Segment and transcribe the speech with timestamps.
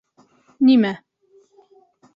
[0.69, 0.93] Нимә?!